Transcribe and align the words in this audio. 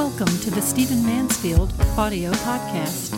Welcome 0.00 0.38
to 0.38 0.50
the 0.50 0.62
Stephen 0.62 1.04
Mansfield 1.04 1.74
audio 1.98 2.30
podcast. 2.32 3.12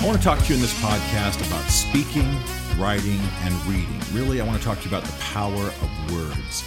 I 0.00 0.06
want 0.06 0.16
to 0.16 0.24
talk 0.24 0.38
to 0.38 0.48
you 0.48 0.54
in 0.54 0.62
this 0.62 0.72
podcast 0.80 1.46
about 1.46 1.68
speaking, 1.68 2.34
writing, 2.80 3.20
and 3.42 3.54
reading. 3.66 4.00
Really, 4.14 4.40
I 4.40 4.46
want 4.46 4.56
to 4.56 4.64
talk 4.64 4.80
to 4.80 4.88
you 4.88 4.96
about 4.96 5.06
the 5.06 5.20
power 5.20 5.66
of 5.66 6.14
words. 6.14 6.62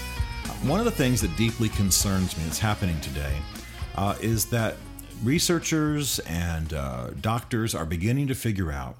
One 0.62 0.78
of 0.78 0.86
the 0.86 0.92
things 0.92 1.22
that 1.22 1.36
deeply 1.36 1.70
concerns 1.70 2.38
me 2.38 2.44
that's 2.44 2.60
happening 2.60 3.02
today 3.02 3.36
uh, 3.96 4.14
is 4.22 4.46
that 4.52 4.76
researchers 5.24 6.20
and 6.20 6.72
uh, 6.76 7.10
doctors 7.20 7.74
are 7.74 7.86
beginning 7.86 8.28
to 8.28 8.36
figure 8.36 8.72
out 8.72 8.96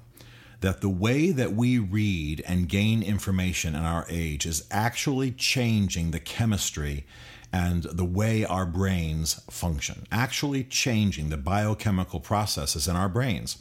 that 0.60 0.80
the 0.80 0.88
way 0.88 1.30
that 1.30 1.52
we 1.52 1.78
read 1.78 2.42
and 2.46 2.68
gain 2.68 3.02
information 3.02 3.74
in 3.74 3.82
our 3.82 4.06
age 4.08 4.46
is 4.46 4.66
actually 4.70 5.30
changing 5.32 6.10
the 6.10 6.20
chemistry 6.20 7.04
and 7.52 7.84
the 7.84 8.04
way 8.04 8.44
our 8.44 8.66
brains 8.66 9.34
function, 9.50 10.06
actually 10.12 10.62
changing 10.64 11.30
the 11.30 11.36
biochemical 11.36 12.20
processes 12.20 12.86
in 12.86 12.94
our 12.94 13.08
brains. 13.08 13.58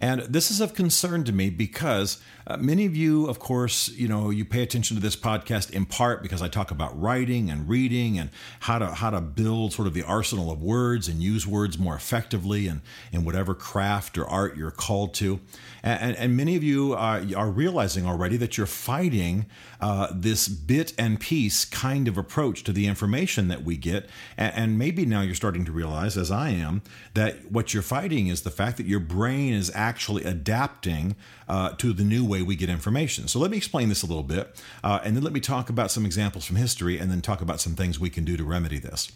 And 0.00 0.22
this 0.22 0.50
is 0.50 0.60
of 0.60 0.74
concern 0.74 1.24
to 1.24 1.32
me 1.32 1.50
because 1.50 2.18
uh, 2.46 2.56
many 2.56 2.86
of 2.86 2.96
you, 2.96 3.26
of 3.26 3.38
course, 3.38 3.88
you 3.90 4.08
know, 4.08 4.30
you 4.30 4.44
pay 4.44 4.62
attention 4.62 4.96
to 4.96 5.02
this 5.02 5.16
podcast 5.16 5.70
in 5.70 5.84
part 5.84 6.22
because 6.22 6.40
I 6.40 6.48
talk 6.48 6.70
about 6.70 6.98
writing 6.98 7.50
and 7.50 7.68
reading 7.68 8.18
and 8.18 8.30
how 8.60 8.78
to 8.78 8.86
how 8.86 9.10
to 9.10 9.20
build 9.20 9.74
sort 9.74 9.86
of 9.86 9.92
the 9.92 10.02
arsenal 10.02 10.50
of 10.50 10.62
words 10.62 11.08
and 11.08 11.22
use 11.22 11.46
words 11.46 11.78
more 11.78 11.94
effectively 11.94 12.66
and 12.66 12.80
in 13.12 13.24
whatever 13.24 13.54
craft 13.54 14.16
or 14.16 14.26
art 14.26 14.56
you're 14.56 14.70
called 14.70 15.12
to. 15.14 15.40
And, 15.82 16.16
and 16.16 16.36
many 16.36 16.56
of 16.56 16.64
you 16.64 16.94
are, 16.94 17.22
are 17.36 17.50
realizing 17.50 18.06
already 18.06 18.36
that 18.38 18.56
you're 18.56 18.66
fighting 18.66 19.46
uh, 19.80 20.08
this 20.12 20.48
bit 20.48 20.92
and 20.98 21.20
piece 21.20 21.64
kind 21.64 22.08
of 22.08 22.18
approach 22.18 22.64
to 22.64 22.72
the 22.72 22.86
information 22.86 23.48
that 23.48 23.62
we 23.62 23.76
get. 23.76 24.08
And, 24.36 24.54
and 24.54 24.78
maybe 24.78 25.06
now 25.06 25.20
you're 25.20 25.34
starting 25.34 25.64
to 25.66 25.72
realize, 25.72 26.16
as 26.16 26.30
I 26.30 26.50
am, 26.50 26.82
that 27.14 27.52
what 27.52 27.72
you're 27.72 27.82
fighting 27.82 28.26
is 28.26 28.42
the 28.42 28.50
fact 28.50 28.76
that 28.78 28.86
your 28.86 29.00
brain 29.00 29.52
is 29.52 29.70
actually 29.88 30.24
adapting 30.24 31.16
uh, 31.48 31.70
to 31.82 31.92
the 31.92 32.04
new 32.04 32.24
way 32.32 32.42
we 32.42 32.56
get 32.56 32.68
information. 32.68 33.26
So 33.28 33.38
let 33.38 33.50
me 33.50 33.56
explain 33.56 33.88
this 33.88 34.02
a 34.02 34.06
little 34.06 34.28
bit, 34.36 34.44
uh, 34.84 35.00
and 35.04 35.16
then 35.16 35.24
let 35.24 35.32
me 35.32 35.40
talk 35.40 35.70
about 35.70 35.90
some 35.90 36.04
examples 36.04 36.44
from 36.44 36.56
history, 36.56 36.98
and 37.00 37.10
then 37.10 37.20
talk 37.20 37.40
about 37.40 37.60
some 37.60 37.74
things 37.74 37.98
we 37.98 38.10
can 38.10 38.24
do 38.24 38.36
to 38.36 38.44
remedy 38.44 38.78
this. 38.78 39.12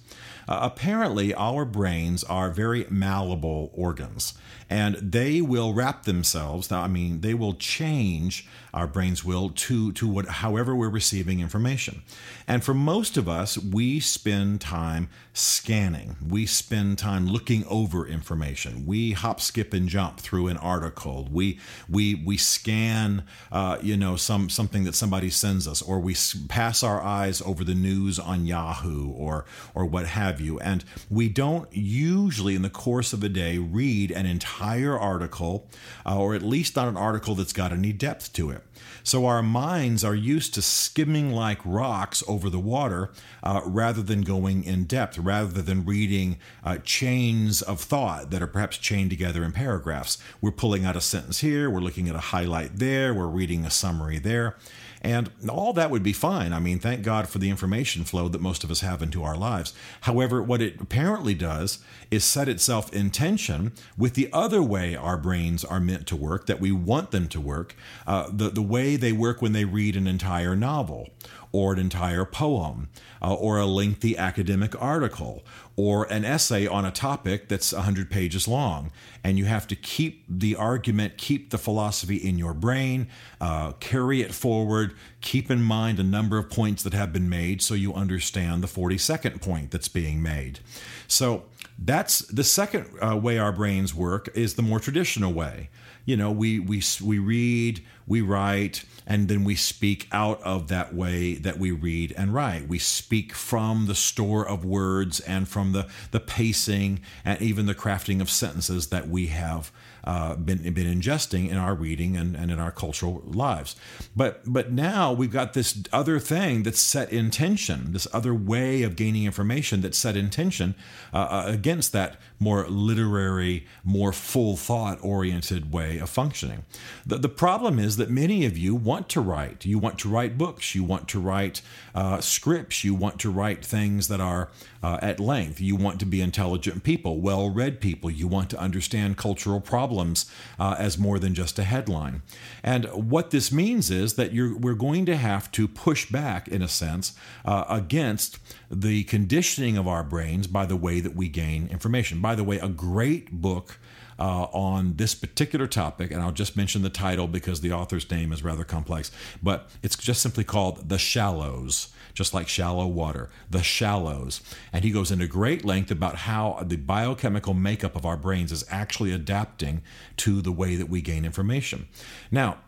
Uh, 0.48 0.59
apparently, 0.62 1.34
our 1.34 1.65
brains 1.65 2.25
are 2.25 2.50
very 2.50 2.87
malleable 2.91 3.70
organs, 3.75 4.34
and 4.69 4.97
they 4.97 5.41
will 5.41 5.75
wrap 5.75 6.05
themselves. 6.05 6.70
Now, 6.70 6.83
I 6.83 6.89
mean, 6.89 7.20
they 7.20 7.34
will 7.34 7.55
change. 7.55 8.48
Our 8.73 8.87
brains 8.87 9.25
will 9.25 9.50
to 9.50 9.93
to 9.93 10.09
what, 10.09 10.27
however, 10.43 10.75
we're 10.75 10.89
receiving 10.89 11.41
information. 11.41 12.03
And 12.47 12.65
for 12.65 12.75
most 12.75 13.17
of 13.17 13.28
us, 13.28 13.59
we 13.59 14.00
spend 14.00 14.61
time 14.61 15.09
scanning. 15.33 16.17
We 16.27 16.47
spend 16.47 16.98
time 16.98 17.27
looking 17.27 17.65
over 17.67 18.06
information. 18.06 18.87
We 18.87 19.12
hop, 19.12 19.41
skip, 19.41 19.73
and 19.75 19.89
jump 19.89 20.19
through 20.20 20.48
an 20.48 20.59
article. 20.63 21.29
We 21.31 21.59
we 21.89 22.15
we 22.15 22.37
scan, 22.37 23.25
uh, 23.51 23.79
you 23.83 23.97
know, 23.97 24.17
some 24.17 24.49
something 24.49 24.85
that 24.85 24.95
somebody 24.95 25.31
sends 25.31 25.67
us, 25.67 25.83
or 25.83 26.01
we 26.01 26.15
pass 26.49 26.83
our 26.83 27.03
eyes 27.03 27.43
over 27.43 27.65
the 27.65 27.75
news 27.75 28.19
on 28.19 28.47
Yahoo 28.47 29.11
or 29.11 29.45
or 29.75 29.85
what 29.85 30.07
have 30.07 30.41
you. 30.41 30.59
And 30.61 30.85
we 31.11 31.29
don't 31.29 31.69
usually, 31.73 32.55
in 32.55 32.63
the 32.63 32.71
course 32.71 33.13
of 33.13 33.23
a 33.23 33.29
day, 33.29 33.59
read 33.59 34.11
an 34.11 34.27
entire 34.27 34.99
article, 34.99 35.69
uh, 36.07 36.19
or 36.19 36.35
at 36.35 36.43
least 36.43 36.77
not 36.77 36.89
an 36.89 36.97
article 36.97 37.35
that's 37.35 37.53
got 37.53 37.73
any 37.73 37.93
depth 37.93 38.33
to 38.35 38.51
it. 38.51 38.63
So 39.05 39.27
our 39.27 39.43
minds 39.43 40.05
are 40.05 40.15
used 40.15 40.55
to 40.55 40.63
skimming 40.63 41.33
like 41.33 41.61
rocks 41.65 42.23
over 42.29 42.49
the 42.49 42.61
water 42.61 43.11
uh, 43.43 43.61
rather 43.65 44.03
than 44.03 44.22
going 44.22 44.62
in 44.62 44.84
depth, 44.84 45.19
rather 45.19 45.61
than 45.61 45.84
reading 45.84 46.39
uh, 46.65 46.78
chains 46.84 47.62
of 47.62 47.81
thought 47.81 48.31
that 48.31 48.43
are 48.43 48.47
perhaps 48.47 48.78
chained 48.78 49.11
together 49.11 49.43
in 49.43 49.53
paragraphs. 49.53 50.19
We're 50.41 50.52
pulling 50.53 50.85
out 50.85 50.97
a 50.97 51.01
sentence 51.01 51.41
here, 51.41 51.69
we're 51.69 51.81
looking 51.81 52.09
at 52.09 52.15
a 52.15 52.21
highlight 52.21 52.79
there, 52.79 53.13
we're 53.13 53.27
reading 53.27 53.65
a 53.65 53.71
summary 53.71 54.19
there. 54.19 54.57
And 55.05 55.31
all 55.49 55.73
that 55.73 55.91
would 55.91 56.05
be 56.05 56.13
fine. 56.13 56.53
I 56.53 56.61
mean, 56.61 56.79
thank 56.79 57.03
God 57.03 57.29
for 57.29 57.41
the 57.41 57.51
information 57.51 58.05
flow 58.05 58.29
that 58.29 58.41
most 58.41 58.63
of 58.63 58.71
us 58.71 58.83
have 58.83 59.03
into 59.03 59.25
our 59.25 59.37
lives. 59.37 59.75
However, 60.03 60.41
what 60.41 60.63
it 60.63 60.81
apparently 60.81 61.35
does 61.35 61.81
is 62.13 62.25
set 62.25 62.49
itself 62.49 62.93
in 62.93 63.11
tension 63.11 63.73
with 63.99 64.15
the 64.15 64.29
other 64.33 64.63
way 64.63 64.95
our 64.95 65.17
brains 65.17 65.65
are 65.65 65.81
meant 65.81 66.07
to 66.07 66.17
work, 66.17 66.47
that 66.47 66.61
we 66.61 66.71
want 66.71 67.11
them 67.11 67.27
to 67.29 67.41
work, 67.41 67.75
uh, 68.07 68.31
the, 68.33 68.51
the 68.51 68.63
way 68.63 68.95
they 68.95 69.11
work 69.11 69.43
when 69.43 69.53
they 69.53 69.65
read 69.65 69.97
an 69.97 70.07
entire 70.07 70.55
novel 70.55 71.09
or 71.53 71.75
an 71.75 71.79
entire 71.79 72.25
poem 72.25 72.89
uh, 73.21 73.35
or 73.35 73.59
a 73.59 73.67
lengthy 73.67 74.17
academic 74.17 74.81
article 74.81 75.45
or 75.77 76.11
an 76.11 76.25
essay 76.25 76.67
on 76.67 76.85
a 76.85 76.91
topic 76.91 77.49
that's 77.49 77.73
100 77.73 78.11
pages 78.11 78.49
long. 78.49 78.91
And 79.23 79.39
you 79.39 79.45
have 79.45 79.67
to 79.69 79.77
keep 79.77 80.25
the 80.29 80.57
argument, 80.57 81.19
keep 81.19 81.51
the 81.51 81.59
philosophy 81.59 82.17
in 82.17 82.39
your 82.39 82.55
brain, 82.55 83.09
uh, 83.41 83.73
carry 83.73 84.23
it 84.23 84.35
forward, 84.35 84.95
keep 85.21 85.51
in 85.51 85.63
mind 85.63 86.01
a 86.01 86.05
number 86.05 86.39
of 86.39 86.51
points 86.51 86.83
that 86.83 86.95
have 86.95 87.13
been 87.13 87.29
made 87.29 87.63
so 87.63 87.75
you 87.75 87.95
understand 87.95 88.63
the 88.63 88.69
42nd 88.69 89.41
point 89.41 89.71
that's 89.71 89.89
being 89.89 90.23
made. 90.23 90.61
So 91.07 91.45
that's 91.79 92.21
the 92.21 92.45
second 92.45 92.87
uh, 93.01 93.17
way 93.17 93.39
our 93.39 93.53
brains 93.53 93.95
work 93.95 94.29
is 94.34 94.55
the 94.55 94.63
more 94.63 94.81
traditional 94.81 95.33
way 95.33 95.69
you 96.05 96.17
know 96.17 96.31
we 96.31 96.59
we 96.59 96.83
we 97.03 97.19
read 97.19 97.83
we 98.07 98.21
write 98.21 98.85
and 99.07 99.29
then 99.29 99.45
we 99.45 99.55
speak 99.55 100.09
out 100.13 100.41
of 100.43 100.69
that 100.69 100.95
way 100.95 101.35
that 101.35 101.59
we 101.59 101.71
read 101.71 102.13
and 102.17 102.35
write 102.35 102.69
we 102.69 102.79
speak 102.79 103.33
from 103.33 103.87
the 103.87 103.95
store 103.95 104.47
of 104.47 104.65
words 104.65 105.21
and 105.21 105.49
from 105.49 105.73
the 105.73 105.87
the 106.11 106.21
pacing 106.21 107.01
and 107.25 107.41
even 107.41 107.67
the 107.67 107.75
crafting 107.75 108.21
of 108.21 108.31
sentences 108.31 108.89
that 108.89 109.09
we 109.09 109.27
have 109.27 109.73
uh, 110.05 110.35
been 110.35 110.59
been 110.75 111.01
ingesting 111.01 111.49
in 111.49 111.57
our 111.57 111.75
reading 111.75 112.17
and, 112.17 112.35
and 112.37 112.51
in 112.51 112.59
our 112.59 112.73
cultural 112.73 113.23
lives. 113.25 113.77
But 114.17 114.43
but 114.45 114.73
now 114.73 115.13
we've 115.13 115.31
got 115.31 115.53
this 115.53 115.81
other 115.93 116.19
thing 116.19 116.65
that's 116.65 116.81
set 116.81 117.13
in 117.13 117.31
tension, 117.31 117.93
this 117.93 118.09
other 118.13 118.34
way 118.34 118.83
of 118.83 118.97
gaining 118.97 119.25
information 119.25 119.81
that's 119.81 119.99
set 119.99 120.17
in 120.17 120.31
tension 120.31 120.75
uh, 121.13 121.19
uh 121.19 121.45
against 121.47 121.93
that 121.93 122.21
more 122.39 122.67
literary, 122.69 123.67
more 123.84 124.13
full 124.13 124.57
thought 124.57 124.99
oriented 125.03 125.73
way 125.73 125.99
of 125.99 126.11
functioning. 126.11 126.65
The, 127.07 127.19
the 127.19 127.29
problem 127.29 127.79
is 127.79 127.91
that 127.97 128.10
many 128.10 128.44
of 128.44 128.56
you 128.56 128.75
want 128.75 129.08
to 129.10 129.20
write. 129.20 129.64
You 129.64 129.78
want 129.78 129.98
to 130.00 130.08
write 130.08 130.38
books. 130.38 130.75
You 130.75 130.84
want 130.84 131.08
to 131.08 131.20
write 131.20 131.62
uh, 131.94 132.20
scripts. 132.20 132.84
You 132.84 132.94
want 132.94 133.19
to 133.20 133.30
write 133.30 133.64
things 133.64 134.08
that 134.08 134.20
are 134.20 134.50
uh, 134.82 134.98
at 135.00 135.20
length. 135.20 135.60
You 135.60 135.76
want 135.76 136.00
to 136.00 136.06
be 136.06 136.20
intelligent 136.20 136.82
people, 136.82 137.20
well 137.20 137.50
read 137.50 137.80
people. 137.80 138.10
You 138.10 138.26
want 138.26 138.50
to 138.50 138.58
understand 138.58 139.16
cultural 139.16 139.60
problems 139.60 140.30
uh, 140.58 140.76
as 140.78 140.98
more 140.98 141.19
than 141.19 141.34
just 141.34 141.58
a 141.58 141.64
headline. 141.64 142.22
And 142.62 142.86
what 142.86 143.30
this 143.30 143.53
means 143.53 143.91
is 143.91 144.14
that 144.14 144.32
we're 144.32 144.74
going 144.74 145.06
to 145.06 145.16
have 145.16 145.50
to 145.53 145.69
push 145.69 146.10
back, 146.10 146.48
in 146.48 146.62
a 146.62 146.69
sense, 146.69 147.14
uh, 147.44 147.64
against 147.69 148.38
the 148.70 149.04
conditioning 149.04 149.76
of 149.76 149.86
our 149.86 150.03
brains 150.03 150.47
by 150.47 150.66
the 150.66 150.76
way 150.76 151.00
that 151.00 151.14
we 151.14 151.28
gain 151.28 151.69
information. 151.69 152.20
By 152.20 152.34
the 152.34 152.44
way, 152.44 152.59
a 152.59 152.69
great 152.69 153.30
book 153.30 153.78
uh, 154.22 154.47
on 154.53 154.94
this 154.99 155.16
particular 155.16 155.66
topic, 155.66 156.12
and 156.12 156.22
I'll 156.22 156.31
just 156.31 156.56
mention 156.56 156.83
the 156.83 156.88
title 156.91 157.27
because 157.27 157.60
the 157.60 157.72
author's 157.72 158.09
name 158.09 158.33
is 158.33 158.44
rather 158.44 158.62
complex, 158.62 159.10
but 159.43 159.69
it's 159.83 159.97
just 159.97 160.22
simply 160.22 160.44
called 160.44 160.88
The 160.88 160.97
Shallows, 160.97 161.88
just 162.15 162.33
like 162.33 162.47
shallow 162.47 162.87
water, 162.87 163.31
The 163.50 163.65
Shallows. 163.65 164.41
And 164.72 164.84
he 164.84 164.93
goes 164.93 165.10
into 165.10 165.27
great 165.27 165.65
length 165.65 165.91
about 165.91 166.19
how 166.19 166.62
the 166.65 166.77
biochemical 166.77 167.53
makeup 167.53 167.97
of 167.97 168.06
our 168.06 168.16
brains 168.16 168.53
is 168.53 168.65
actually 168.71 169.10
adapting 169.10 169.83
to 170.19 170.41
the 170.41 170.53
way 170.53 170.77
that 170.77 170.89
we 170.89 171.03
gain 171.03 171.24
information. 171.24 171.89
Now, 172.30 172.59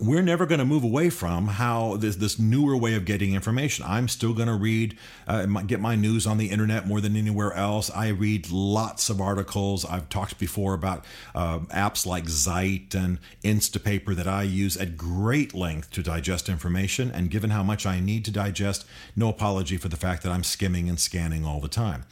we're 0.00 0.22
never 0.22 0.46
going 0.46 0.58
to 0.58 0.64
move 0.64 0.84
away 0.84 1.10
from 1.10 1.46
how 1.46 1.96
this 1.96 2.16
this 2.16 2.38
newer 2.38 2.76
way 2.76 2.94
of 2.94 3.04
getting 3.04 3.34
information. 3.34 3.84
I'm 3.86 4.08
still 4.08 4.32
going 4.32 4.48
to 4.48 4.54
read, 4.54 4.96
uh, 5.26 5.46
get 5.46 5.80
my 5.80 5.94
news 5.94 6.26
on 6.26 6.38
the 6.38 6.50
internet 6.50 6.86
more 6.86 7.00
than 7.00 7.16
anywhere 7.16 7.52
else. 7.52 7.90
I 7.90 8.08
read 8.08 8.50
lots 8.50 9.10
of 9.10 9.20
articles. 9.20 9.84
I've 9.84 10.08
talked 10.08 10.38
before 10.38 10.74
about 10.74 11.04
uh, 11.34 11.60
apps 11.70 12.06
like 12.06 12.24
Zite 12.24 12.94
and 12.94 13.18
Instapaper 13.42 14.14
that 14.16 14.28
I 14.28 14.42
use 14.42 14.76
at 14.76 14.96
great 14.96 15.54
length 15.54 15.90
to 15.92 16.02
digest 16.02 16.48
information. 16.48 17.10
And 17.10 17.30
given 17.30 17.50
how 17.50 17.62
much 17.62 17.86
I 17.86 18.00
need 18.00 18.24
to 18.26 18.30
digest, 18.30 18.86
no 19.16 19.28
apology 19.28 19.76
for 19.76 19.88
the 19.88 19.96
fact 19.96 20.22
that 20.22 20.30
I'm 20.30 20.44
skimming 20.44 20.88
and 20.88 20.98
scanning 20.98 21.44
all 21.44 21.60
the 21.60 21.68
time. 21.68 22.04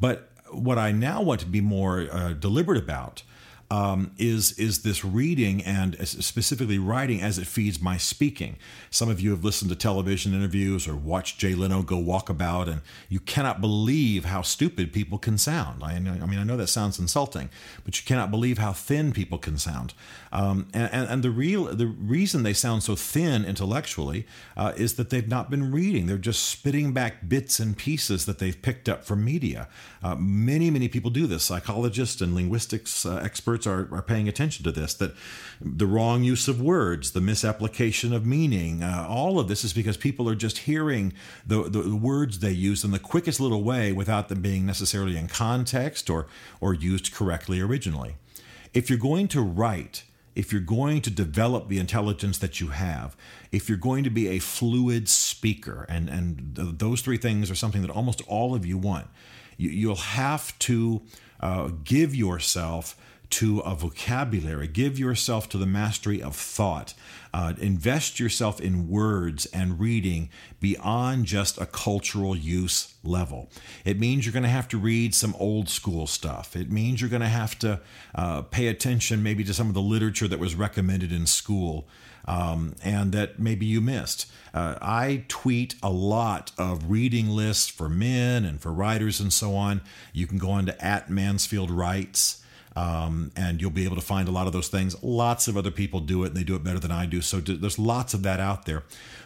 But 0.00 0.30
what 0.50 0.78
I 0.78 0.92
now 0.92 1.22
want 1.22 1.40
to 1.40 1.46
be 1.46 1.60
more 1.60 2.08
uh, 2.10 2.32
deliberate 2.32 2.78
about 2.78 3.22
um, 3.70 4.12
is 4.16 4.52
is 4.52 4.82
this 4.82 5.04
reading 5.04 5.62
and 5.62 5.96
specifically 6.08 6.78
writing 6.78 7.20
as 7.20 7.38
it 7.38 7.46
feeds 7.46 7.82
my 7.82 7.98
speaking. 7.98 8.56
Some 8.90 9.10
of 9.10 9.20
you 9.20 9.30
have 9.30 9.44
listened 9.44 9.70
to 9.70 9.76
television 9.76 10.32
interviews 10.32 10.88
or 10.88 10.96
watched 10.96 11.38
Jay 11.38 11.54
Leno 11.54 11.82
go 11.82 11.96
walkabout, 11.96 12.68
and 12.68 12.80
you 13.08 13.20
cannot 13.20 13.60
believe 13.60 14.24
how 14.24 14.40
stupid 14.40 14.92
people 14.92 15.18
can 15.18 15.36
sound. 15.36 15.84
I, 15.84 15.92
I 15.94 15.98
mean, 15.98 16.38
I 16.38 16.44
know 16.44 16.56
that 16.56 16.68
sounds 16.68 16.98
insulting, 16.98 17.50
but 17.84 18.00
you 18.00 18.06
cannot 18.06 18.30
believe 18.30 18.58
how 18.58 18.72
thin 18.72 19.12
people 19.12 19.36
can 19.38 19.58
sound. 19.58 19.92
Um, 20.32 20.68
and, 20.72 20.90
and, 20.92 21.08
and, 21.08 21.22
the 21.22 21.30
real 21.30 21.64
the 21.64 21.86
reason 21.86 22.42
they 22.42 22.52
sound 22.52 22.82
so 22.82 22.94
thin 22.96 23.44
intellectually 23.44 24.26
uh, 24.56 24.72
is 24.76 24.94
that 24.94 25.10
they've 25.10 25.28
not 25.28 25.50
been 25.50 25.70
reading. 25.72 26.06
They're 26.06 26.18
just 26.18 26.44
spitting 26.48 26.92
back 26.92 27.28
bits 27.28 27.60
and 27.60 27.76
pieces 27.76 28.26
that 28.26 28.38
they've 28.38 28.60
picked 28.60 28.88
up 28.88 29.04
from 29.04 29.24
media. 29.24 29.68
Uh, 30.02 30.14
many 30.16 30.70
many 30.70 30.88
people 30.88 31.10
do 31.10 31.26
this. 31.26 31.44
Psychologists 31.44 32.20
and 32.20 32.34
linguistics 32.34 33.06
uh, 33.06 33.16
experts 33.24 33.57
experts 33.58 33.92
are, 33.92 33.96
are 33.96 34.02
paying 34.02 34.28
attention 34.28 34.64
to 34.64 34.72
this 34.72 34.94
that 34.94 35.14
the 35.60 35.86
wrong 35.86 36.22
use 36.22 36.48
of 36.48 36.60
words, 36.60 37.12
the 37.12 37.20
misapplication 37.20 38.12
of 38.12 38.24
meaning, 38.24 38.82
uh, 38.82 39.06
all 39.08 39.38
of 39.38 39.48
this 39.48 39.64
is 39.64 39.72
because 39.72 39.96
people 39.96 40.28
are 40.28 40.34
just 40.34 40.58
hearing 40.58 41.12
the, 41.46 41.64
the, 41.64 41.96
words 41.96 42.38
they 42.38 42.52
use 42.52 42.84
in 42.84 42.90
the 42.90 42.98
quickest 42.98 43.40
little 43.40 43.62
way 43.62 43.92
without 43.92 44.28
them 44.28 44.40
being 44.40 44.64
necessarily 44.64 45.16
in 45.16 45.26
context 45.26 46.08
or, 46.08 46.26
or 46.60 46.74
used 46.74 47.12
correctly 47.12 47.60
originally. 47.60 48.16
If 48.72 48.88
you're 48.88 48.98
going 48.98 49.28
to 49.28 49.40
write, 49.40 50.04
if 50.36 50.52
you're 50.52 50.60
going 50.60 51.00
to 51.02 51.10
develop 51.10 51.68
the 51.68 51.78
intelligence 51.78 52.38
that 52.38 52.60
you 52.60 52.68
have, 52.68 53.16
if 53.50 53.68
you're 53.68 53.78
going 53.78 54.04
to 54.04 54.10
be 54.10 54.28
a 54.28 54.38
fluid 54.38 55.08
speaker, 55.08 55.86
and, 55.88 56.08
and 56.08 56.54
th- 56.54 56.68
those 56.78 57.00
three 57.00 57.16
things 57.16 57.50
are 57.50 57.56
something 57.56 57.82
that 57.82 57.90
almost 57.90 58.22
all 58.28 58.54
of 58.54 58.64
you 58.64 58.78
want, 58.78 59.08
you, 59.56 59.88
will 59.88 59.96
have 59.96 60.56
to 60.60 61.02
uh, 61.40 61.70
give 61.82 62.14
yourself 62.14 62.96
to 63.30 63.60
a 63.60 63.74
vocabulary. 63.74 64.68
Give 64.68 64.98
yourself 64.98 65.48
to 65.50 65.58
the 65.58 65.66
mastery 65.66 66.22
of 66.22 66.34
thought. 66.34 66.94
Uh, 67.32 67.52
invest 67.58 68.18
yourself 68.18 68.60
in 68.60 68.88
words 68.88 69.46
and 69.46 69.78
reading 69.78 70.30
beyond 70.60 71.26
just 71.26 71.58
a 71.58 71.66
cultural 71.66 72.34
use 72.34 72.94
level. 73.04 73.50
It 73.84 74.00
means 74.00 74.24
you're 74.24 74.32
going 74.32 74.44
to 74.44 74.48
have 74.48 74.68
to 74.68 74.78
read 74.78 75.14
some 75.14 75.34
old 75.38 75.68
school 75.68 76.06
stuff. 76.06 76.56
It 76.56 76.70
means 76.70 77.00
you're 77.00 77.10
going 77.10 77.20
to 77.20 77.28
have 77.28 77.58
to 77.60 77.80
uh, 78.14 78.42
pay 78.42 78.68
attention 78.68 79.22
maybe 79.22 79.44
to 79.44 79.52
some 79.52 79.68
of 79.68 79.74
the 79.74 79.82
literature 79.82 80.28
that 80.28 80.38
was 80.38 80.54
recommended 80.54 81.12
in 81.12 81.26
school. 81.26 81.86
Um, 82.26 82.74
and 82.84 83.12
that 83.12 83.38
maybe 83.38 83.64
you 83.64 83.80
missed. 83.80 84.30
Uh, 84.52 84.74
I 84.82 85.24
tweet 85.28 85.76
a 85.82 85.88
lot 85.88 86.52
of 86.58 86.90
reading 86.90 87.30
lists 87.30 87.68
for 87.68 87.88
men 87.88 88.44
and 88.44 88.60
for 88.60 88.70
writers 88.70 89.18
and 89.18 89.32
so 89.32 89.54
on. 89.54 89.80
You 90.12 90.26
can 90.26 90.36
go 90.36 90.50
on 90.50 90.66
to 90.66 90.84
at 90.84 91.08
Mansfield 91.08 91.70
Writes. 91.70 92.42
Um, 92.78 93.32
and 93.34 93.60
you'll 93.60 93.78
be 93.82 93.84
able 93.84 93.96
to 93.96 94.08
find 94.14 94.28
a 94.28 94.30
lot 94.30 94.46
of 94.46 94.52
those 94.52 94.68
things. 94.68 95.02
Lots 95.02 95.48
of 95.48 95.56
other 95.56 95.72
people 95.72 96.00
do 96.00 96.22
it, 96.24 96.28
and 96.28 96.36
they 96.36 96.44
do 96.44 96.54
it 96.54 96.62
better 96.62 96.78
than 96.78 96.92
I 96.92 97.06
do. 97.06 97.20
So 97.20 97.40
there's 97.40 97.78
lots 97.78 98.14
of 98.14 98.22
that 98.22 98.40
out 98.40 98.66
there. 98.66 98.84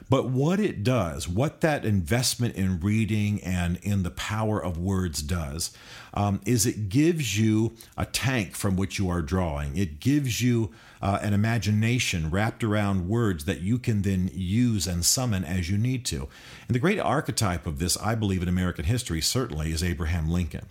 But 0.08 0.28
what 0.28 0.60
it 0.60 0.82
does, 0.82 1.28
what 1.28 1.60
that 1.60 1.84
investment 1.84 2.54
in 2.54 2.80
reading 2.80 3.42
and 3.42 3.78
in 3.82 4.02
the 4.02 4.10
power 4.10 4.62
of 4.62 4.78
words 4.78 5.22
does, 5.22 5.72
um, 6.14 6.40
is 6.44 6.66
it 6.66 6.88
gives 6.88 7.38
you 7.38 7.74
a 7.96 8.04
tank 8.04 8.54
from 8.54 8.76
which 8.76 8.98
you 8.98 9.08
are 9.08 9.22
drawing. 9.22 9.76
It 9.76 10.00
gives 10.00 10.42
you 10.42 10.70
uh, 11.00 11.18
an 11.22 11.34
imagination 11.34 12.30
wrapped 12.30 12.62
around 12.62 13.08
words 13.08 13.44
that 13.46 13.60
you 13.60 13.78
can 13.78 14.02
then 14.02 14.30
use 14.32 14.86
and 14.86 15.04
summon 15.04 15.44
as 15.44 15.70
you 15.70 15.78
need 15.78 16.04
to. 16.06 16.28
And 16.68 16.74
the 16.74 16.78
great 16.78 17.00
archetype 17.00 17.66
of 17.66 17.78
this, 17.78 17.96
I 17.96 18.14
believe, 18.14 18.42
in 18.42 18.48
American 18.48 18.84
history 18.84 19.20
certainly 19.20 19.72
is 19.72 19.82
Abraham 19.82 20.30
Lincoln. 20.30 20.66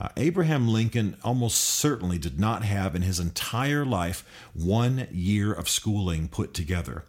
Uh, 0.00 0.08
Abraham 0.16 0.68
Lincoln 0.68 1.16
almost 1.22 1.58
certainly 1.58 2.18
did 2.18 2.38
not 2.38 2.64
have 2.64 2.94
in 2.94 3.02
his 3.02 3.20
entire 3.20 3.84
life 3.84 4.24
one 4.54 5.06
year 5.12 5.52
of 5.52 5.68
schooling 5.68 6.28
put 6.28 6.52
together. 6.52 7.04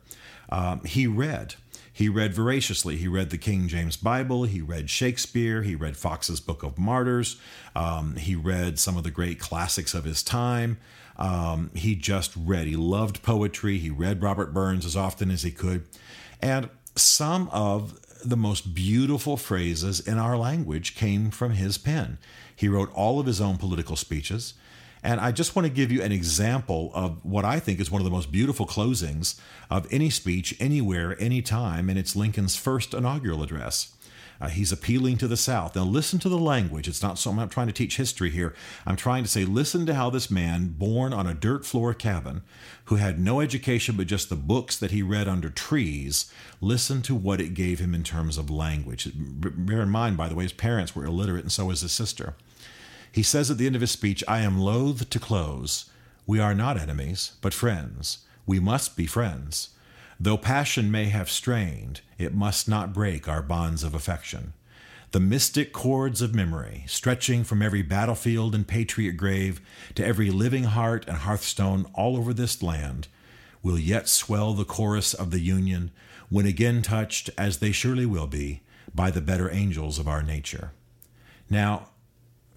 Um, 0.50 0.84
he 0.84 1.08
read. 1.08 1.56
He 1.92 2.10
read 2.10 2.34
voraciously. 2.34 2.98
He 2.98 3.08
read 3.08 3.32
the 3.32 3.40
King 3.40 3.68
James 3.68 3.98
Bible. 3.98 4.44
He 4.44 4.62
read 4.62 4.90
Shakespeare. 4.90 5.64
He 5.64 5.74
read 5.74 5.98
Fox's 5.98 6.40
Book 6.40 6.62
of 6.62 6.78
Martyrs. 6.78 7.38
Um, 7.76 8.16
he 8.18 8.36
read 8.36 8.78
some 8.78 8.98
of 8.98 9.04
the 9.04 9.10
great 9.10 9.40
classics 9.40 9.96
of 9.96 10.04
his 10.04 10.22
time. 10.22 10.78
Um, 11.18 11.72
he 11.74 11.96
just 11.96 12.34
read. 12.38 12.68
He 12.68 12.76
loved 12.76 13.24
poetry. 13.24 13.80
He 13.80 13.90
read 13.90 14.22
Robert 14.22 14.54
Burns 14.54 14.86
as 14.86 14.96
often 14.96 15.32
as 15.32 15.42
he 15.42 15.50
could. 15.50 15.86
And 16.40 16.70
some 16.96 17.50
of 17.50 18.00
the 18.24 18.38
most 18.38 18.76
beautiful 18.76 19.38
phrases 19.38 20.00
in 20.00 20.18
our 20.18 20.38
language 20.38 20.96
came 20.96 21.32
from 21.32 21.54
his 21.54 21.78
pen. 21.78 22.20
He 22.56 22.68
wrote 22.68 22.92
all 22.94 23.20
of 23.20 23.26
his 23.26 23.42
own 23.42 23.58
political 23.58 23.96
speeches. 23.96 24.54
And 25.04 25.20
I 25.20 25.32
just 25.32 25.56
want 25.56 25.66
to 25.68 25.74
give 25.74 25.92
you 25.92 26.02
an 26.02 26.12
example 26.12 26.92
of 26.94 27.24
what 27.24 27.46
I 27.46 27.60
think 27.60 27.80
is 27.80 27.92
one 27.92 28.02
of 28.02 28.06
the 28.06 28.12
most 28.12 28.32
beautiful 28.32 28.66
closings 28.66 29.40
of 29.70 29.88
any 29.92 30.10
speech, 30.10 30.56
anywhere, 30.60 31.16
anytime, 31.20 31.90
and 31.90 31.98
it's 32.00 32.16
Lincoln's 32.16 32.56
first 32.56 32.94
inaugural 32.94 33.44
address. 33.44 33.94
Uh, 34.40 34.50
he's 34.50 34.72
appealing 34.72 35.18
to 35.18 35.28
the 35.28 35.38
South. 35.38 35.76
Now, 35.76 35.84
listen 35.84 36.20
to 36.20 36.30
the 36.30 36.38
language. 36.38 36.88
It's 36.88 37.02
not 37.02 37.18
so 37.18 37.32
I'm 37.32 37.38
not 37.38 37.52
trying 37.52 37.68
to 37.68 37.74
teach 37.74 37.98
history 37.98 38.30
here. 38.30 38.54
I'm 38.86 38.96
trying 38.96 39.24
to 39.24 39.30
say, 39.30 39.46
listen 39.46 39.86
to 39.88 39.96
how 39.96 40.10
this 40.10 40.30
man, 40.30 40.76
born 40.78 41.12
on 41.12 41.26
a 41.26 41.34
dirt 41.34 41.66
floor 41.66 41.94
cabin, 41.94 42.44
who 42.86 42.96
had 42.96 43.20
no 43.20 43.42
education 43.42 43.96
but 43.98 44.08
just 44.08 44.30
the 44.30 44.36
books 44.36 44.78
that 44.78 44.92
he 44.92 45.02
read 45.02 45.28
under 45.28 45.50
trees, 45.50 46.32
listen 46.62 47.02
to 47.04 47.16
what 47.16 47.42
it 47.42 47.56
gave 47.56 47.80
him 47.80 47.96
in 47.96 48.04
terms 48.04 48.38
of 48.38 48.50
language. 48.50 49.10
Bear 49.16 49.82
in 49.82 49.90
mind, 49.90 50.18
by 50.18 50.30
the 50.30 50.36
way, 50.36 50.44
his 50.44 50.54
parents 50.54 50.96
were 50.96 51.06
illiterate, 51.06 51.44
and 51.44 51.52
so 51.52 51.66
was 51.66 51.82
his 51.82 51.92
sister. 51.92 52.36
He 53.18 53.24
says 53.24 53.50
at 53.50 53.58
the 53.58 53.66
end 53.66 53.74
of 53.76 53.82
his 53.82 53.90
speech, 53.90 54.24
I 54.28 54.42
am 54.42 54.60
loath 54.60 55.10
to 55.10 55.20
close. 55.20 55.86
We 56.28 56.40
are 56.40 56.54
not 56.54 56.78
enemies, 56.78 57.32
but 57.42 57.52
friends. 57.52 58.20
We 58.46 58.60
must 58.60 58.96
be 58.96 59.08
friends. 59.08 59.70
Though 60.20 60.38
passion 60.38 60.92
may 60.92 61.06
have 61.06 61.28
strained, 61.28 62.02
it 62.20 62.36
must 62.36 62.70
not 62.70 62.94
break 62.94 63.28
our 63.28 63.42
bonds 63.42 63.84
of 63.84 63.96
affection. 63.96 64.54
The 65.14 65.20
mystic 65.20 65.74
chords 65.74 66.22
of 66.22 66.36
memory, 66.36 66.84
stretching 66.86 67.44
from 67.44 67.64
every 67.64 67.82
battlefield 67.82 68.54
and 68.54 68.68
patriot 68.68 69.14
grave 69.14 69.62
to 69.96 70.06
every 70.06 70.30
living 70.30 70.66
heart 70.66 71.04
and 71.08 71.18
hearthstone 71.18 71.88
all 71.96 72.18
over 72.18 72.36
this 72.36 72.62
land, 72.62 73.08
will 73.64 73.80
yet 73.80 74.08
swell 74.08 74.54
the 74.54 74.64
chorus 74.64 75.16
of 75.16 75.32
the 75.32 75.40
Union 75.40 75.90
when 76.30 76.46
again 76.46 76.84
touched, 76.84 77.32
as 77.36 77.58
they 77.58 77.72
surely 77.72 78.06
will 78.06 78.28
be, 78.28 78.62
by 78.94 79.10
the 79.10 79.22
better 79.22 79.50
angels 79.50 79.98
of 79.98 80.08
our 80.08 80.22
nature. 80.22 80.72
Now, 81.50 81.88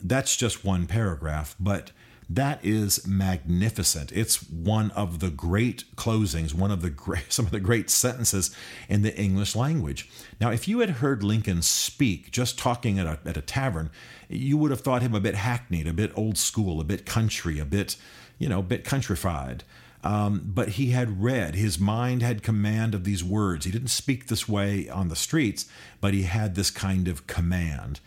that's 0.03 0.37
just 0.37 0.65
one 0.65 0.87
paragraph, 0.87 1.57
but 1.59 1.93
that 2.33 2.65
is 2.65 3.05
magnificent. 3.09 4.13
It's 4.13 4.49
one 4.49 4.93
of 4.93 5.19
the 5.19 5.31
great 5.31 5.85
closings, 5.97 6.55
one 6.55 6.71
of 6.71 6.81
the 6.81 6.89
great, 6.89 7.25
some 7.33 7.45
of 7.47 7.51
the 7.51 7.59
great 7.59 7.91
sentences 7.91 8.55
in 8.89 9.03
the 9.03 9.17
English 9.19 9.57
language. 9.57 10.09
Now, 10.41 10.51
if 10.51 10.69
you 10.69 10.79
had 10.79 10.91
heard 10.91 11.25
Lincoln 11.25 11.61
speak 11.63 12.31
just 12.31 12.57
talking 12.57 13.01
at 13.01 13.07
a, 13.07 13.19
at 13.27 13.37
a 13.37 13.43
tavern, 13.43 13.91
you 14.29 14.57
would 14.57 14.71
have 14.71 14.81
thought 14.81 15.03
him 15.03 15.15
a 15.15 15.21
bit 15.21 15.35
hackneyed, 15.35 15.89
a 15.89 15.93
bit 15.93 16.13
old 16.15 16.39
school, 16.39 16.81
a 16.81 16.85
bit 16.85 17.05
country, 17.05 17.59
a 17.59 17.65
bit, 17.65 17.97
you 18.39 18.49
know, 18.49 18.61
a 18.61 18.63
bit 18.63 18.85
countrified. 18.85 19.65
Um, 20.03 20.43
but 20.47 20.71
he 20.71 20.93
had 20.93 21.21
read, 21.23 21.57
his 21.57 21.79
mind 21.79 22.23
had 22.23 22.43
command 22.43 22.95
of 22.95 23.05
these 23.05 23.25
words. 23.25 23.67
He 23.67 23.73
didn't 23.73 23.89
speak 23.89 24.29
this 24.29 24.49
way 24.49 24.89
on 24.89 25.09
the 25.09 25.17
streets, 25.17 25.67
but 26.01 26.15
he 26.15 26.23
had 26.23 26.55
this 26.55 26.71
kind 26.71 27.09
of 27.09 27.27
command. 27.27 28.01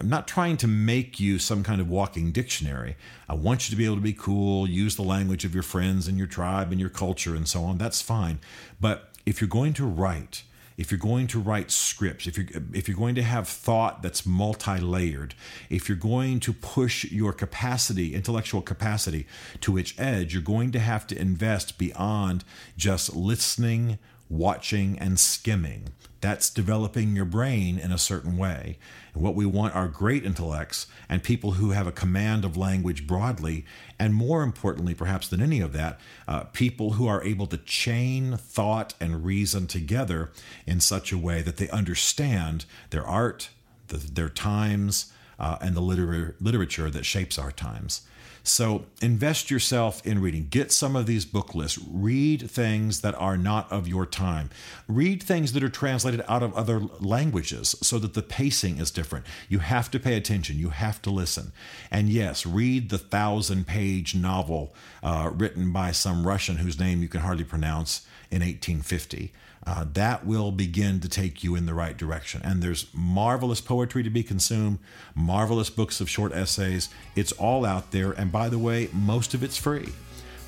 I'm 0.00 0.08
not 0.08 0.26
trying 0.26 0.56
to 0.58 0.66
make 0.66 1.20
you 1.20 1.38
some 1.38 1.62
kind 1.62 1.78
of 1.78 1.88
walking 1.88 2.32
dictionary. 2.32 2.96
I 3.28 3.34
want 3.34 3.68
you 3.68 3.72
to 3.72 3.76
be 3.76 3.84
able 3.84 3.96
to 3.96 4.00
be 4.00 4.14
cool, 4.14 4.66
use 4.66 4.96
the 4.96 5.02
language 5.02 5.44
of 5.44 5.52
your 5.52 5.62
friends 5.62 6.08
and 6.08 6.16
your 6.16 6.26
tribe 6.26 6.72
and 6.72 6.80
your 6.80 6.88
culture 6.88 7.34
and 7.34 7.46
so 7.46 7.64
on. 7.64 7.76
That's 7.76 8.00
fine. 8.00 8.38
But 8.80 9.10
if 9.26 9.42
you're 9.42 9.48
going 9.48 9.74
to 9.74 9.84
write, 9.84 10.44
if 10.78 10.90
you're 10.90 10.98
going 10.98 11.26
to 11.26 11.38
write 11.38 11.70
scripts, 11.70 12.26
if 12.26 12.38
you're 12.38 12.46
if 12.72 12.88
you're 12.88 12.96
going 12.96 13.14
to 13.16 13.22
have 13.22 13.46
thought 13.46 14.02
that's 14.02 14.24
multi-layered, 14.24 15.34
if 15.68 15.86
you're 15.86 15.98
going 15.98 16.40
to 16.40 16.54
push 16.54 17.04
your 17.12 17.34
capacity, 17.34 18.14
intellectual 18.14 18.62
capacity 18.62 19.26
to 19.60 19.76
its 19.76 19.92
edge, 19.98 20.32
you're 20.32 20.42
going 20.42 20.72
to 20.72 20.78
have 20.78 21.06
to 21.08 21.20
invest 21.20 21.76
beyond 21.76 22.42
just 22.78 23.14
listening, 23.14 23.98
watching 24.30 24.98
and 24.98 25.18
skimming. 25.18 25.88
That's 26.20 26.50
developing 26.50 27.16
your 27.16 27.24
brain 27.24 27.78
in 27.78 27.92
a 27.92 27.98
certain 27.98 28.36
way. 28.36 28.78
And 29.14 29.22
what 29.22 29.34
we 29.34 29.46
want 29.46 29.74
are 29.74 29.88
great 29.88 30.24
intellects 30.24 30.86
and 31.08 31.22
people 31.22 31.52
who 31.52 31.70
have 31.70 31.86
a 31.86 31.92
command 31.92 32.44
of 32.44 32.56
language 32.56 33.06
broadly, 33.06 33.64
and 33.98 34.14
more 34.14 34.42
importantly, 34.42 34.94
perhaps 34.94 35.28
than 35.28 35.42
any 35.42 35.60
of 35.60 35.72
that, 35.72 35.98
uh, 36.28 36.44
people 36.44 36.92
who 36.92 37.06
are 37.06 37.24
able 37.24 37.46
to 37.48 37.56
chain 37.56 38.36
thought 38.36 38.94
and 39.00 39.24
reason 39.24 39.66
together 39.66 40.30
in 40.66 40.80
such 40.80 41.10
a 41.10 41.18
way 41.18 41.42
that 41.42 41.56
they 41.56 41.68
understand 41.70 42.66
their 42.90 43.06
art, 43.06 43.48
the, 43.88 43.96
their 43.96 44.28
times, 44.28 45.12
uh, 45.38 45.56
and 45.62 45.74
the 45.74 45.80
liter- 45.80 46.36
literature 46.38 46.90
that 46.90 47.06
shapes 47.06 47.38
our 47.38 47.50
times. 47.50 48.02
So 48.42 48.86
invest 49.02 49.50
yourself 49.50 50.04
in 50.06 50.20
reading. 50.20 50.48
Get 50.50 50.72
some 50.72 50.96
of 50.96 51.06
these 51.06 51.24
book 51.24 51.54
lists. 51.54 51.78
Read 51.90 52.50
things 52.50 53.00
that 53.02 53.14
are 53.16 53.36
not 53.36 53.70
of 53.70 53.86
your 53.86 54.06
time. 54.06 54.50
Read 54.88 55.22
things 55.22 55.52
that 55.52 55.62
are 55.62 55.68
translated 55.68 56.22
out 56.28 56.42
of 56.42 56.54
other 56.54 56.80
languages 57.00 57.74
so 57.82 57.98
that 57.98 58.14
the 58.14 58.22
pacing 58.22 58.78
is 58.78 58.90
different. 58.90 59.26
You 59.48 59.58
have 59.58 59.90
to 59.90 60.00
pay 60.00 60.16
attention. 60.16 60.58
You 60.58 60.70
have 60.70 61.02
to 61.02 61.10
listen. 61.10 61.52
And 61.90 62.08
yes, 62.08 62.46
read 62.46 62.90
the 62.90 62.98
thousand 62.98 63.66
page 63.66 64.14
novel 64.14 64.74
uh, 65.02 65.30
written 65.32 65.72
by 65.72 65.92
some 65.92 66.26
Russian 66.26 66.56
whose 66.56 66.78
name 66.78 67.02
you 67.02 67.08
can 67.08 67.20
hardly 67.20 67.44
pronounce 67.44 68.06
in 68.30 68.40
1850 68.40 69.32
uh, 69.66 69.84
that 69.92 70.24
will 70.24 70.52
begin 70.52 71.00
to 71.00 71.08
take 71.08 71.44
you 71.44 71.54
in 71.54 71.66
the 71.66 71.74
right 71.74 71.96
direction. 71.96 72.40
And 72.42 72.62
there's 72.62 72.86
marvelous 72.94 73.60
poetry 73.60 74.02
to 74.02 74.10
be 74.10 74.22
consumed, 74.22 74.78
marvelous 75.14 75.68
books 75.68 76.00
of 76.00 76.08
short 76.08 76.32
essays. 76.32 76.88
It's 77.14 77.32
all 77.32 77.66
out 77.66 77.90
there. 77.90 78.12
And 78.12 78.32
by 78.32 78.48
the 78.48 78.58
way, 78.58 78.88
most 78.92 79.34
of 79.34 79.42
it's 79.42 79.56
free. 79.56 79.90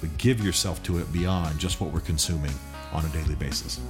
But 0.01 0.17
give 0.19 0.45
yourself 0.45 0.83
to 0.85 0.99
it 0.99 1.13
beyond 1.13 1.59
just 1.59 1.81
what 1.81 1.93
we're 1.93 2.01
consuming 2.01 2.55
on 2.93 3.05
a 3.05 3.09
daily 3.11 3.35
basis. 3.35 3.81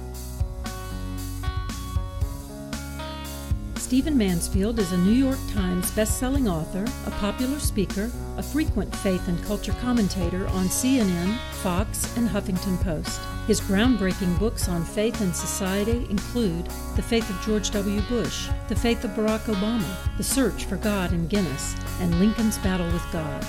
Stephen 3.93 4.17
Mansfield 4.17 4.79
is 4.79 4.91
a 4.91 4.97
New 4.97 5.11
York 5.11 5.37
Times 5.51 5.91
best-selling 5.91 6.47
author, 6.49 6.83
a 7.05 7.11
popular 7.11 7.59
speaker, 7.59 8.09
a 8.37 8.41
frequent 8.41 8.93
faith 8.95 9.27
and 9.27 9.39
culture 9.43 9.75
commentator 9.81 10.47
on 10.47 10.65
CNN, 10.65 11.37
Fox, 11.61 12.17
and 12.17 12.27
Huffington 12.27 12.81
Post. 12.81 13.21
His 13.45 13.61
groundbreaking 13.61 14.39
books 14.39 14.67
on 14.67 14.83
faith 14.83 15.21
and 15.21 15.35
society 15.35 16.07
include 16.09 16.65
The 16.95 17.03
Faith 17.03 17.29
of 17.29 17.39
George 17.45 17.69
W. 17.69 18.01
Bush, 18.09 18.49
The 18.67 18.75
Faith 18.75 19.03
of 19.03 19.11
Barack 19.11 19.41
Obama, 19.41 20.17
The 20.17 20.23
Search 20.23 20.65
for 20.65 20.77
God 20.77 21.11
and 21.11 21.29
Guinness, 21.29 21.75
and 21.99 22.19
Lincoln's 22.19 22.57
Battle 22.57 22.87
with 22.87 23.05
God. 23.11 23.45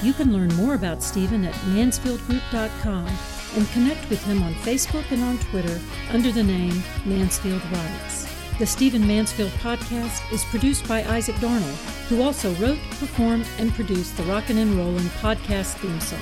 You 0.00 0.12
can 0.12 0.32
learn 0.32 0.54
more 0.54 0.74
about 0.74 1.02
Stephen 1.02 1.44
at 1.44 1.54
mansfieldgroup.com 1.74 3.08
and 3.56 3.70
connect 3.70 4.08
with 4.10 4.22
him 4.26 4.44
on 4.44 4.54
Facebook 4.54 5.10
and 5.10 5.24
on 5.24 5.38
Twitter 5.38 5.80
under 6.10 6.30
the 6.30 6.44
name 6.44 6.84
Mansfield 7.04 7.64
Writes. 7.72 8.27
The 8.58 8.66
Stephen 8.66 9.06
Mansfield 9.06 9.52
podcast 9.62 10.32
is 10.32 10.44
produced 10.46 10.88
by 10.88 11.04
Isaac 11.04 11.38
Darnell, 11.38 11.76
who 12.08 12.22
also 12.22 12.52
wrote, 12.54 12.80
performed, 12.98 13.46
and 13.60 13.72
produced 13.72 14.16
the 14.16 14.24
Rockin' 14.24 14.58
and 14.58 14.74
Rollin' 14.74 15.08
podcast 15.20 15.74
theme 15.74 16.00
song. 16.00 16.18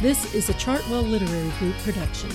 This 0.00 0.34
is 0.34 0.48
a 0.48 0.54
Chartwell 0.54 1.06
Literary 1.06 1.50
Group 1.58 1.76
production. 1.84 2.30